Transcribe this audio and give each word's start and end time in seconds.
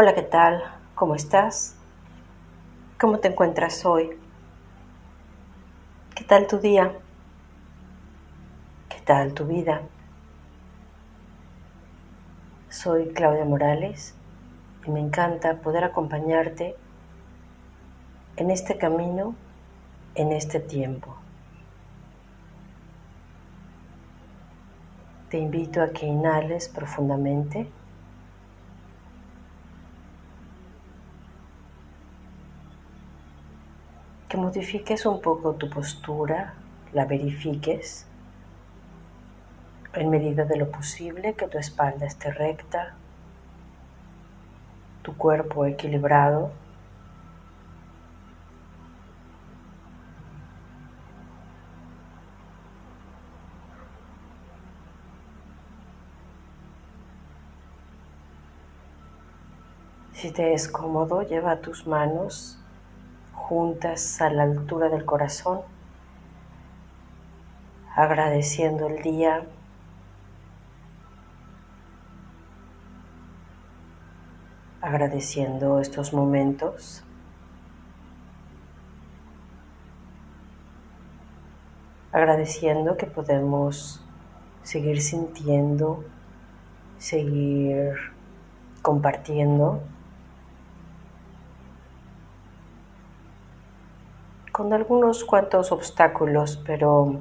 Hola, 0.00 0.14
¿qué 0.14 0.22
tal? 0.22 0.62
¿Cómo 0.94 1.16
estás? 1.16 1.74
¿Cómo 3.00 3.18
te 3.18 3.26
encuentras 3.26 3.84
hoy? 3.84 4.10
¿Qué 6.14 6.22
tal 6.22 6.46
tu 6.46 6.58
día? 6.58 6.92
¿Qué 8.88 9.00
tal 9.00 9.34
tu 9.34 9.44
vida? 9.44 9.82
Soy 12.68 13.08
Claudia 13.08 13.44
Morales 13.44 14.14
y 14.86 14.92
me 14.92 15.00
encanta 15.00 15.56
poder 15.56 15.82
acompañarte 15.82 16.76
en 18.36 18.52
este 18.52 18.78
camino, 18.78 19.34
en 20.14 20.30
este 20.30 20.60
tiempo. 20.60 21.16
Te 25.28 25.38
invito 25.38 25.82
a 25.82 25.88
que 25.88 26.06
inhales 26.06 26.68
profundamente 26.68 27.68
que 34.28 34.36
modifiques 34.36 35.06
un 35.06 35.20
poco 35.22 35.54
tu 35.54 35.70
postura, 35.70 36.54
la 36.92 37.06
verifiques 37.06 38.06
en 39.94 40.10
medida 40.10 40.44
de 40.44 40.56
lo 40.56 40.70
posible, 40.70 41.34
que 41.34 41.48
tu 41.48 41.58
espalda 41.58 42.06
esté 42.06 42.30
recta, 42.30 42.94
tu 45.02 45.16
cuerpo 45.16 45.64
equilibrado. 45.64 46.50
Si 60.12 60.32
te 60.32 60.52
es 60.52 60.68
cómodo, 60.68 61.22
lleva 61.22 61.60
tus 61.60 61.86
manos 61.86 62.57
juntas 63.48 64.20
a 64.20 64.28
la 64.28 64.42
altura 64.42 64.90
del 64.90 65.06
corazón, 65.06 65.62
agradeciendo 67.96 68.86
el 68.88 69.02
día, 69.02 69.46
agradeciendo 74.82 75.80
estos 75.80 76.12
momentos. 76.12 77.04
agradeciendo 82.10 82.96
que 82.96 83.06
podemos 83.06 84.02
seguir 84.64 85.00
sintiendo, 85.00 86.04
seguir 86.96 87.94
compartiendo 88.82 89.82
con 94.58 94.72
algunos 94.72 95.24
cuantos 95.24 95.70
obstáculos, 95.70 96.60
pero 96.66 97.20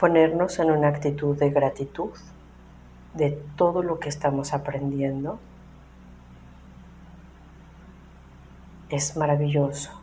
ponernos 0.00 0.58
en 0.58 0.72
una 0.72 0.88
actitud 0.88 1.38
de 1.38 1.50
gratitud 1.50 2.10
de 3.14 3.40
todo 3.54 3.84
lo 3.84 4.00
que 4.00 4.08
estamos 4.08 4.52
aprendiendo 4.52 5.38
es 8.88 9.16
maravilloso. 9.16 10.01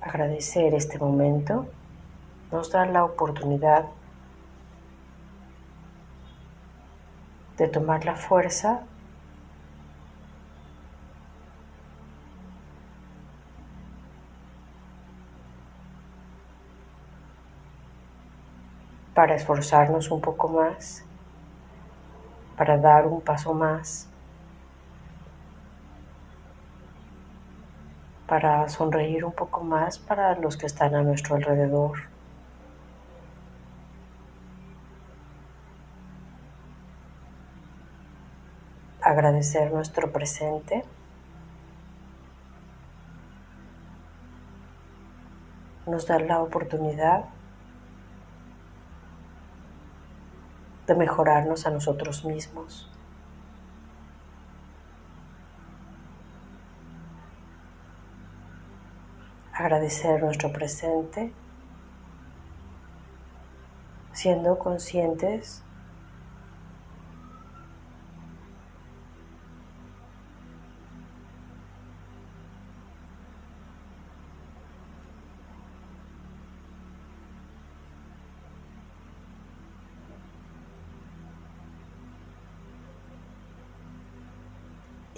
Agradecer 0.00 0.74
este 0.74 0.98
momento 0.98 1.66
nos 2.50 2.70
da 2.72 2.84
la 2.86 3.04
oportunidad 3.04 3.86
de 7.56 7.68
tomar 7.68 8.04
la 8.04 8.16
fuerza 8.16 8.82
para 19.14 19.34
esforzarnos 19.34 20.10
un 20.10 20.22
poco 20.22 20.48
más, 20.48 21.04
para 22.56 22.78
dar 22.78 23.06
un 23.06 23.20
paso 23.20 23.52
más 23.52 24.09
para 28.30 28.68
sonreír 28.68 29.24
un 29.24 29.32
poco 29.32 29.64
más 29.64 29.98
para 29.98 30.36
los 30.36 30.56
que 30.56 30.66
están 30.66 30.94
a 30.94 31.02
nuestro 31.02 31.34
alrededor. 31.34 31.98
Agradecer 39.02 39.72
nuestro 39.72 40.12
presente. 40.12 40.84
Nos 45.86 46.06
da 46.06 46.20
la 46.20 46.40
oportunidad 46.40 47.24
de 50.86 50.94
mejorarnos 50.94 51.66
a 51.66 51.70
nosotros 51.70 52.24
mismos. 52.24 52.89
Agradecer 59.60 60.22
nuestro 60.22 60.52
presente, 60.52 61.32
siendo 64.12 64.58
conscientes 64.58 65.62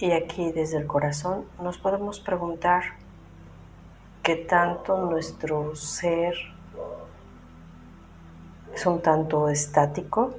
Y 0.03 0.11
aquí 0.11 0.51
desde 0.51 0.79
el 0.79 0.89
corazón 0.89 1.45
nos 1.63 1.79
podemos 1.79 2.19
preguntar 2.19 3.02
que 4.23 4.37
tanto 4.37 4.97
nuestro 4.99 5.75
ser 5.75 6.35
es 8.73 8.87
un 8.87 9.01
tanto 9.03 9.49
estático. 9.49 10.35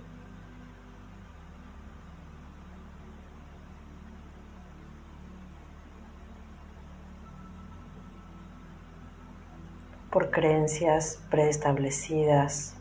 por 10.09 10.29
creencias 10.29 11.19
preestablecidas, 11.31 12.75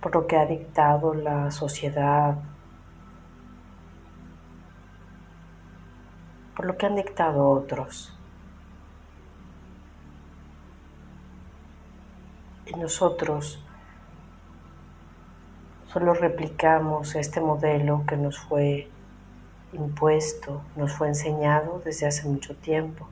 por 0.00 0.14
lo 0.14 0.26
que 0.26 0.38
ha 0.38 0.46
dictado 0.46 1.12
la 1.12 1.50
sociedad, 1.50 2.38
lo 6.66 6.76
que 6.76 6.86
han 6.86 6.96
dictado 6.96 7.48
otros. 7.48 8.12
Y 12.66 12.74
nosotros 12.74 13.62
solo 15.86 16.12
replicamos 16.14 17.14
este 17.14 17.40
modelo 17.40 18.02
que 18.06 18.16
nos 18.16 18.38
fue 18.38 18.88
impuesto, 19.72 20.62
nos 20.74 20.92
fue 20.92 21.08
enseñado 21.08 21.80
desde 21.84 22.06
hace 22.06 22.28
mucho 22.28 22.56
tiempo. 22.56 23.08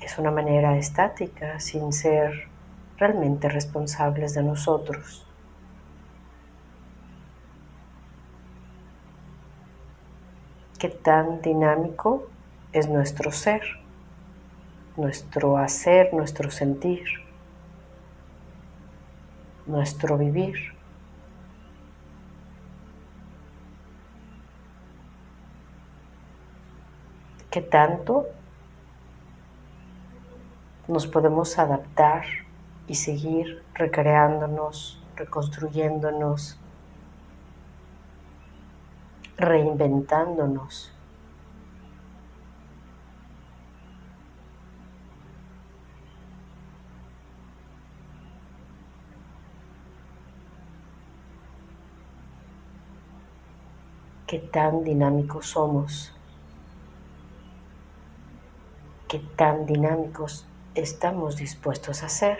Es 0.00 0.18
una 0.18 0.30
manera 0.30 0.76
estática, 0.78 1.58
sin 1.58 1.92
ser 1.92 2.48
realmente 2.96 3.48
responsables 3.48 4.34
de 4.34 4.42
nosotros. 4.44 5.26
Qué 10.82 10.88
tan 10.88 11.40
dinámico 11.42 12.26
es 12.72 12.88
nuestro 12.88 13.30
ser, 13.30 13.62
nuestro 14.96 15.56
hacer, 15.56 16.12
nuestro 16.12 16.50
sentir, 16.50 17.04
nuestro 19.64 20.18
vivir. 20.18 20.56
¿Qué 27.48 27.60
tanto 27.60 28.26
nos 30.88 31.06
podemos 31.06 31.60
adaptar 31.60 32.24
y 32.88 32.96
seguir 32.96 33.62
recreándonos, 33.74 35.00
reconstruyéndonos, 35.14 36.58
reinventándonos. 39.42 40.92
Qué 54.26 54.38
tan 54.38 54.84
dinámicos 54.84 55.48
somos, 55.48 56.14
qué 59.08 59.18
tan 59.36 59.66
dinámicos 59.66 60.46
estamos 60.74 61.36
dispuestos 61.36 62.02
a 62.02 62.08
ser. 62.08 62.38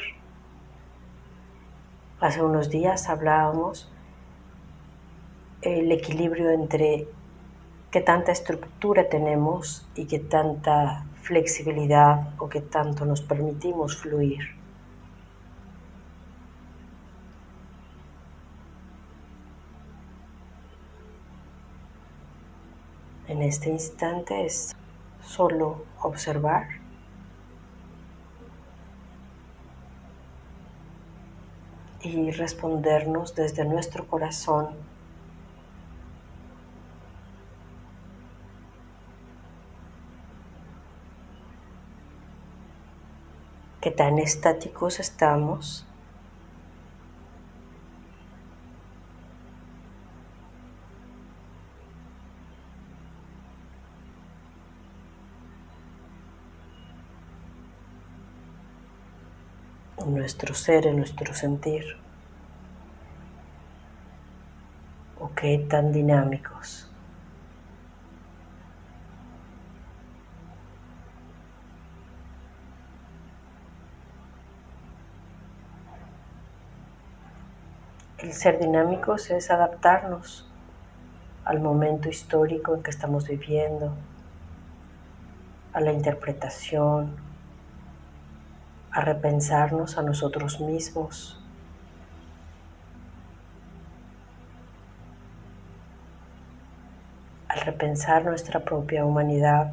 Hace 2.20 2.42
unos 2.42 2.70
días 2.70 3.10
hablábamos 3.10 3.92
el 5.62 5.90
equilibrio 5.92 6.50
entre 6.50 7.06
qué 7.90 8.00
tanta 8.00 8.32
estructura 8.32 9.08
tenemos 9.08 9.86
y 9.94 10.06
qué 10.06 10.18
tanta 10.18 11.06
flexibilidad 11.22 12.34
o 12.38 12.48
qué 12.48 12.60
tanto 12.60 13.04
nos 13.04 13.22
permitimos 13.22 13.96
fluir. 13.96 14.40
En 23.28 23.40
este 23.40 23.70
instante 23.70 24.44
es 24.44 24.74
solo 25.22 25.84
observar 26.02 26.66
y 32.02 32.30
respondernos 32.32 33.34
desde 33.34 33.64
nuestro 33.64 34.06
corazón. 34.06 34.91
¿Qué 43.82 43.90
tan 43.90 44.20
estáticos 44.20 45.00
estamos? 45.00 45.84
nuestro 60.06 60.54
ser, 60.54 60.94
nuestro 60.94 61.34
sentir. 61.34 61.96
O 65.18 65.32
qué 65.34 65.58
tan 65.68 65.92
dinámicos. 65.92 66.91
El 78.22 78.32
ser 78.32 78.60
dinámicos 78.60 79.32
es 79.32 79.50
adaptarnos 79.50 80.48
al 81.44 81.58
momento 81.58 82.08
histórico 82.08 82.72
en 82.72 82.84
que 82.84 82.90
estamos 82.90 83.26
viviendo, 83.26 83.92
a 85.72 85.80
la 85.80 85.92
interpretación, 85.92 87.16
a 88.92 89.00
repensarnos 89.00 89.98
a 89.98 90.02
nosotros 90.02 90.60
mismos. 90.60 91.42
Al 97.48 97.60
repensar 97.62 98.24
nuestra 98.24 98.60
propia 98.60 99.04
humanidad, 99.04 99.72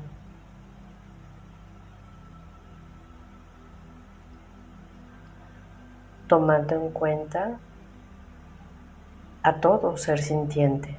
tomando 6.28 6.74
en 6.74 6.90
cuenta 6.90 7.60
a 9.44 9.54
todo 9.54 9.98
ser 9.98 10.20
sintiente, 10.20 10.96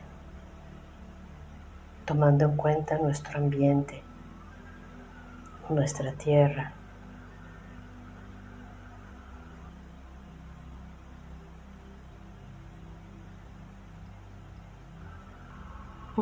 tomando 2.05 2.47
en 2.47 2.57
cuenta 2.57 2.99
nuestro 2.99 3.39
ambiente, 3.39 4.03
nuestra 5.69 6.13
tierra. 6.13 6.73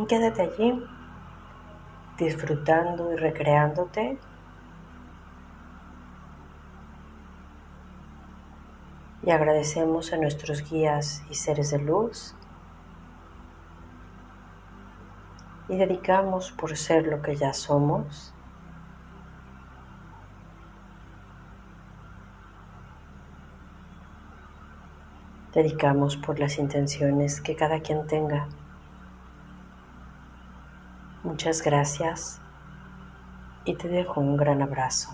Quédate 0.08 0.42
allí 0.42 0.82
disfrutando 2.18 3.12
y 3.12 3.16
recreándote. 3.16 4.18
Y 9.28 9.30
agradecemos 9.30 10.14
a 10.14 10.16
nuestros 10.16 10.70
guías 10.70 11.22
y 11.28 11.34
seres 11.34 11.70
de 11.70 11.78
luz. 11.78 12.34
Y 15.68 15.76
dedicamos 15.76 16.50
por 16.50 16.74
ser 16.78 17.06
lo 17.06 17.20
que 17.20 17.36
ya 17.36 17.52
somos. 17.52 18.32
Dedicamos 25.52 26.16
por 26.16 26.40
las 26.40 26.58
intenciones 26.58 27.42
que 27.42 27.54
cada 27.54 27.80
quien 27.80 28.06
tenga. 28.06 28.48
Muchas 31.22 31.60
gracias 31.60 32.40
y 33.66 33.74
te 33.74 33.88
dejo 33.88 34.22
un 34.22 34.38
gran 34.38 34.62
abrazo. 34.62 35.10